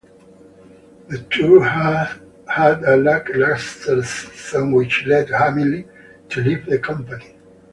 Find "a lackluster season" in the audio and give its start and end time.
2.83-4.71